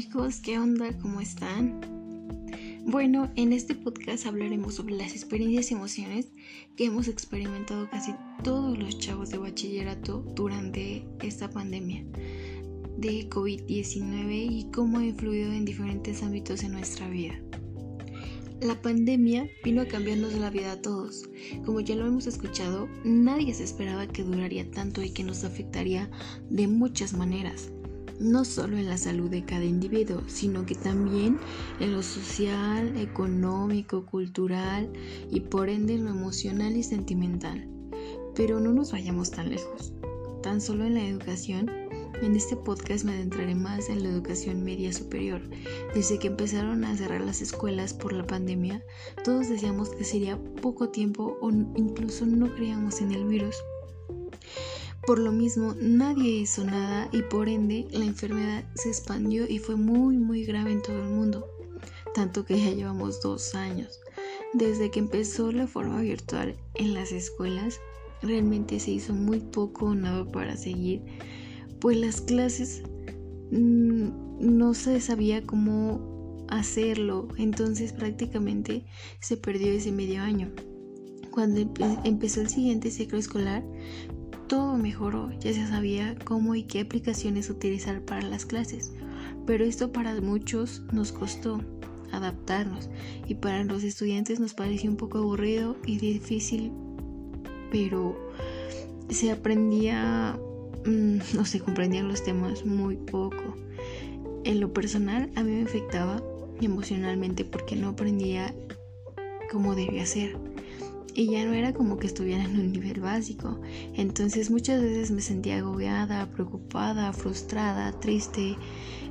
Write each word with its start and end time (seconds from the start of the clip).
chicos, 0.00 0.40
¿qué 0.40 0.58
onda? 0.58 0.96
¿Cómo 1.02 1.20
están? 1.20 1.78
Bueno, 2.86 3.30
en 3.36 3.52
este 3.52 3.74
podcast 3.74 4.24
hablaremos 4.24 4.76
sobre 4.76 4.94
las 4.94 5.12
experiencias 5.12 5.70
y 5.70 5.74
emociones 5.74 6.28
que 6.74 6.86
hemos 6.86 7.06
experimentado 7.06 7.86
casi 7.90 8.14
todos 8.42 8.78
los 8.78 8.98
chavos 8.98 9.28
de 9.28 9.36
bachillerato 9.36 10.24
durante 10.34 11.06
esta 11.20 11.50
pandemia 11.50 12.02
de 12.96 13.28
COVID-19 13.28 14.50
y 14.50 14.70
cómo 14.72 15.00
ha 15.00 15.04
influido 15.04 15.52
en 15.52 15.66
diferentes 15.66 16.22
ámbitos 16.22 16.62
de 16.62 16.70
nuestra 16.70 17.06
vida. 17.10 17.34
La 18.62 18.80
pandemia 18.80 19.50
vino 19.64 19.82
a 19.82 19.86
cambiarnos 19.86 20.32
la 20.32 20.48
vida 20.48 20.72
a 20.72 20.80
todos. 20.80 21.28
Como 21.66 21.80
ya 21.80 21.94
lo 21.94 22.06
hemos 22.06 22.26
escuchado, 22.26 22.88
nadie 23.04 23.52
se 23.52 23.64
esperaba 23.64 24.06
que 24.06 24.22
duraría 24.22 24.70
tanto 24.70 25.02
y 25.02 25.10
que 25.10 25.24
nos 25.24 25.44
afectaría 25.44 26.10
de 26.48 26.68
muchas 26.68 27.12
maneras 27.12 27.70
no 28.20 28.44
solo 28.44 28.76
en 28.76 28.86
la 28.86 28.98
salud 28.98 29.30
de 29.30 29.44
cada 29.44 29.64
individuo, 29.64 30.22
sino 30.26 30.66
que 30.66 30.74
también 30.74 31.38
en 31.80 31.92
lo 31.92 32.02
social, 32.02 32.96
económico, 32.98 34.04
cultural 34.04 34.92
y 35.30 35.40
por 35.40 35.70
ende 35.70 35.94
en 35.94 36.04
lo 36.04 36.10
emocional 36.10 36.76
y 36.76 36.82
sentimental. 36.82 37.66
Pero 38.36 38.60
no 38.60 38.72
nos 38.72 38.92
vayamos 38.92 39.30
tan 39.30 39.50
lejos. 39.50 39.92
Tan 40.42 40.60
solo 40.60 40.84
en 40.84 40.94
la 40.94 41.06
educación, 41.06 41.70
en 42.22 42.36
este 42.36 42.56
podcast 42.56 43.04
me 43.04 43.12
adentraré 43.12 43.54
más 43.54 43.88
en 43.88 44.02
la 44.02 44.10
educación 44.10 44.62
media 44.62 44.92
superior. 44.92 45.40
Desde 45.94 46.18
que 46.18 46.28
empezaron 46.28 46.84
a 46.84 46.96
cerrar 46.96 47.22
las 47.22 47.40
escuelas 47.40 47.94
por 47.94 48.12
la 48.12 48.26
pandemia, 48.26 48.84
todos 49.24 49.48
decíamos 49.48 49.88
que 49.90 50.04
sería 50.04 50.38
poco 50.60 50.90
tiempo 50.90 51.38
o 51.40 51.50
incluso 51.50 52.26
no 52.26 52.54
creíamos 52.54 53.00
en 53.00 53.12
el 53.12 53.24
virus. 53.24 53.56
Por 55.06 55.18
lo 55.18 55.32
mismo, 55.32 55.74
nadie 55.80 56.30
hizo 56.30 56.64
nada 56.64 57.08
y 57.12 57.22
por 57.22 57.48
ende 57.48 57.86
la 57.90 58.04
enfermedad 58.04 58.64
se 58.74 58.88
expandió 58.88 59.48
y 59.48 59.58
fue 59.58 59.76
muy 59.76 60.18
muy 60.18 60.44
grave 60.44 60.72
en 60.72 60.82
todo 60.82 61.02
el 61.02 61.08
mundo, 61.08 61.46
tanto 62.14 62.44
que 62.44 62.58
ya 62.58 62.70
llevamos 62.70 63.22
dos 63.22 63.54
años. 63.54 64.00
Desde 64.52 64.90
que 64.90 64.98
empezó 64.98 65.52
la 65.52 65.66
forma 65.66 66.00
virtual 66.02 66.56
en 66.74 66.94
las 66.94 67.12
escuelas, 67.12 67.80
realmente 68.20 68.78
se 68.78 68.90
hizo 68.90 69.14
muy 69.14 69.40
poco 69.40 69.86
o 69.86 69.94
nada 69.94 70.24
para 70.30 70.56
seguir, 70.56 71.02
pues 71.80 71.96
las 71.96 72.20
clases 72.20 72.82
mm, 73.50 74.08
no 74.40 74.74
se 74.74 75.00
sabía 75.00 75.46
cómo 75.46 76.44
hacerlo, 76.48 77.28
entonces 77.36 77.92
prácticamente 77.92 78.84
se 79.20 79.36
perdió 79.36 79.72
ese 79.72 79.92
medio 79.92 80.20
año. 80.22 80.52
Cuando 81.30 81.60
empezó 82.04 82.40
el 82.40 82.48
siguiente 82.48 82.90
ciclo 82.90 83.18
escolar, 83.18 83.64
todo 84.50 84.76
mejoró, 84.76 85.30
ya 85.38 85.52
se 85.52 85.64
sabía 85.68 86.16
cómo 86.24 86.56
y 86.56 86.64
qué 86.64 86.80
aplicaciones 86.80 87.50
utilizar 87.50 88.00
para 88.00 88.22
las 88.22 88.44
clases, 88.44 88.90
pero 89.46 89.64
esto 89.64 89.92
para 89.92 90.20
muchos 90.20 90.82
nos 90.92 91.12
costó 91.12 91.60
adaptarnos 92.10 92.90
y 93.28 93.36
para 93.36 93.62
los 93.62 93.84
estudiantes 93.84 94.40
nos 94.40 94.54
pareció 94.54 94.90
un 94.90 94.96
poco 94.96 95.18
aburrido 95.18 95.76
y 95.86 95.98
difícil, 95.98 96.72
pero 97.70 98.18
se 99.08 99.30
aprendía, 99.30 100.36
mm, 100.84 101.18
no 101.36 101.44
se 101.44 101.60
comprendían 101.60 102.08
los 102.08 102.24
temas 102.24 102.66
muy 102.66 102.96
poco. 102.96 103.54
En 104.42 104.58
lo 104.58 104.72
personal 104.72 105.30
a 105.36 105.44
mí 105.44 105.52
me 105.52 105.62
afectaba 105.62 106.24
emocionalmente 106.60 107.44
porque 107.44 107.76
no 107.76 107.90
aprendía 107.90 108.52
cómo 109.48 109.76
debía 109.76 110.04
ser 110.06 110.36
y 111.14 111.30
ya 111.30 111.44
no 111.44 111.54
era 111.54 111.72
como 111.72 111.98
que 111.98 112.06
estuviera 112.06 112.44
en 112.44 112.58
un 112.58 112.72
nivel 112.72 113.00
básico. 113.00 113.60
Entonces 113.94 114.50
muchas 114.50 114.82
veces 114.82 115.10
me 115.10 115.20
sentía 115.20 115.58
agobiada, 115.58 116.30
preocupada, 116.30 117.12
frustrada, 117.12 117.92
triste, 118.00 118.56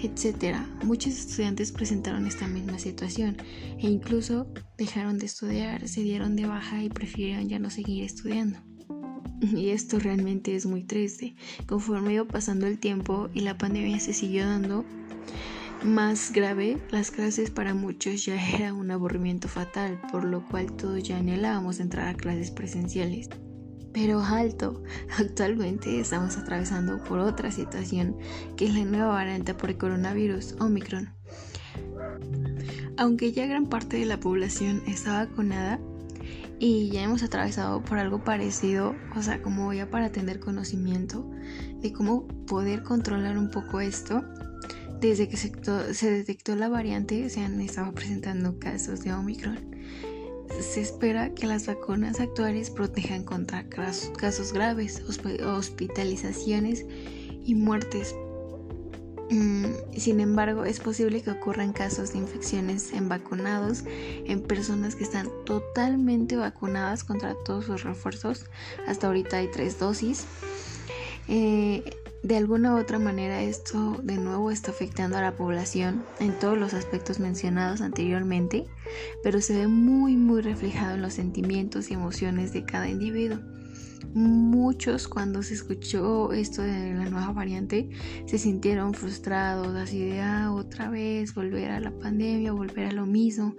etc. 0.00 0.56
Muchos 0.84 1.14
estudiantes 1.14 1.72
presentaron 1.72 2.26
esta 2.26 2.46
misma 2.46 2.78
situación 2.78 3.36
e 3.78 3.88
incluso 3.88 4.46
dejaron 4.78 5.18
de 5.18 5.26
estudiar, 5.26 5.88
se 5.88 6.02
dieron 6.02 6.36
de 6.36 6.46
baja 6.46 6.82
y 6.82 6.88
prefirieron 6.88 7.48
ya 7.48 7.58
no 7.58 7.70
seguir 7.70 8.04
estudiando. 8.04 8.58
Y 9.40 9.68
esto 9.68 9.98
realmente 9.98 10.54
es 10.54 10.66
muy 10.66 10.82
triste. 10.82 11.34
Conforme 11.66 12.14
iba 12.14 12.24
pasando 12.24 12.66
el 12.66 12.78
tiempo 12.78 13.28
y 13.34 13.40
la 13.40 13.58
pandemia 13.58 14.00
se 14.00 14.14
siguió 14.14 14.46
dando, 14.46 14.84
más 15.84 16.32
grave, 16.32 16.78
las 16.90 17.10
clases 17.10 17.50
para 17.50 17.74
muchos 17.74 18.24
ya 18.24 18.36
era 18.56 18.72
un 18.72 18.90
aburrimiento 18.90 19.48
fatal, 19.48 20.00
por 20.10 20.24
lo 20.24 20.46
cual 20.48 20.72
todos 20.72 21.02
ya 21.02 21.18
anhelábamos 21.18 21.80
entrar 21.80 22.08
a 22.08 22.14
clases 22.14 22.50
presenciales. 22.50 23.28
Pero 23.92 24.20
alto, 24.20 24.82
actualmente 25.18 26.00
estamos 26.00 26.36
atravesando 26.36 27.02
por 27.02 27.18
otra 27.18 27.50
situación, 27.50 28.16
que 28.56 28.66
es 28.66 28.74
la 28.74 28.84
nueva 28.84 29.08
variante 29.08 29.54
por 29.54 29.70
el 29.70 29.78
coronavirus, 29.78 30.56
Omicron. 30.60 31.10
Aunque 32.96 33.32
ya 33.32 33.46
gran 33.46 33.66
parte 33.66 33.98
de 33.98 34.06
la 34.06 34.18
población 34.18 34.82
está 34.86 35.24
vacunada 35.26 35.78
y 36.58 36.88
ya 36.88 37.02
hemos 37.02 37.22
atravesado 37.22 37.82
por 37.82 37.98
algo 37.98 38.24
parecido, 38.24 38.94
o 39.14 39.22
sea, 39.22 39.42
como 39.42 39.72
ya 39.72 39.90
para 39.90 40.10
tener 40.10 40.40
conocimiento 40.40 41.30
de 41.80 41.92
cómo 41.92 42.26
poder 42.46 42.82
controlar 42.82 43.36
un 43.36 43.50
poco 43.50 43.80
esto, 43.80 44.24
desde 45.00 45.28
que 45.28 45.36
se, 45.36 46.10
detectó 46.10 46.56
la 46.56 46.68
variante 46.68 47.28
se 47.28 47.40
han 47.40 47.60
estado 47.60 47.92
presentando 47.92 48.58
casos 48.58 49.02
de 49.02 49.12
Omicron. 49.12 49.58
Se 50.60 50.80
espera 50.80 51.34
que 51.34 51.46
las 51.46 51.66
vacunas 51.66 52.20
actuales 52.20 52.70
protejan 52.70 53.24
contra 53.24 53.68
casos 53.68 54.52
graves, 54.52 55.02
hospitalizaciones 55.02 56.86
y 57.44 57.54
muertes. 57.54 58.14
Mm, 59.28 59.66
sin 59.96 60.20
embargo, 60.20 60.64
es 60.64 60.78
posible 60.78 61.20
que 61.20 61.32
ocurran 61.32 61.72
casos 61.72 62.12
de 62.12 62.18
infecciones 62.18 62.92
en 62.92 63.08
vacunados, 63.08 63.82
en 63.86 64.40
personas 64.40 64.94
que 64.94 65.02
están 65.02 65.28
totalmente 65.44 66.36
vacunadas 66.36 67.02
contra 67.02 67.34
todos 67.44 67.64
sus 67.64 67.82
refuerzos. 67.82 68.46
Hasta 68.86 69.08
ahorita 69.08 69.38
hay 69.38 69.50
tres 69.50 69.78
dosis. 69.80 70.26
Eh, 71.28 71.82
de 72.26 72.36
alguna 72.36 72.74
u 72.74 72.78
otra 72.78 72.98
manera 72.98 73.40
esto 73.40 74.00
de 74.02 74.16
nuevo 74.16 74.50
está 74.50 74.72
afectando 74.72 75.16
a 75.16 75.20
la 75.20 75.36
población 75.36 76.02
en 76.18 76.36
todos 76.36 76.58
los 76.58 76.74
aspectos 76.74 77.20
mencionados 77.20 77.80
anteriormente, 77.80 78.64
pero 79.22 79.40
se 79.40 79.56
ve 79.56 79.68
muy 79.68 80.16
muy 80.16 80.40
reflejado 80.40 80.96
en 80.96 81.02
los 81.02 81.14
sentimientos 81.14 81.88
y 81.88 81.94
emociones 81.94 82.52
de 82.52 82.64
cada 82.64 82.88
individuo. 82.88 83.38
Muchos 84.12 85.06
cuando 85.06 85.44
se 85.44 85.54
escuchó 85.54 86.32
esto 86.32 86.62
de 86.62 86.94
la 86.94 87.08
nueva 87.10 87.32
variante 87.32 87.90
se 88.26 88.38
sintieron 88.38 88.92
frustrados, 88.92 89.76
así 89.76 90.00
de 90.00 90.20
ah, 90.20 90.52
otra 90.52 90.90
vez 90.90 91.32
volver 91.32 91.70
a 91.70 91.78
la 91.78 91.96
pandemia, 91.96 92.52
volver 92.52 92.88
a 92.88 92.92
lo 92.92 93.06
mismo, 93.06 93.54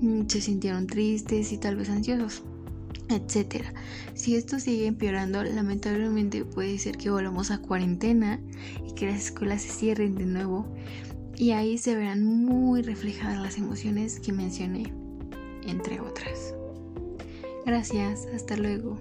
mm, 0.00 0.22
se 0.26 0.40
sintieron 0.40 0.88
tristes 0.88 1.52
y 1.52 1.58
tal 1.58 1.76
vez 1.76 1.88
ansiosos 1.88 2.42
etcétera. 3.08 3.72
Si 4.14 4.36
esto 4.36 4.58
sigue 4.58 4.86
empeorando, 4.86 5.42
lamentablemente 5.42 6.44
puede 6.44 6.78
ser 6.78 6.96
que 6.96 7.10
volvamos 7.10 7.50
a 7.50 7.58
cuarentena 7.58 8.40
y 8.86 8.94
que 8.94 9.06
las 9.06 9.26
escuelas 9.26 9.62
se 9.62 9.70
cierren 9.70 10.14
de 10.14 10.26
nuevo 10.26 10.66
y 11.36 11.52
ahí 11.52 11.78
se 11.78 11.94
verán 11.94 12.24
muy 12.24 12.82
reflejadas 12.82 13.40
las 13.40 13.58
emociones 13.58 14.20
que 14.20 14.32
mencioné, 14.32 14.92
entre 15.66 16.00
otras. 16.00 16.54
Gracias, 17.64 18.26
hasta 18.34 18.56
luego. 18.56 19.00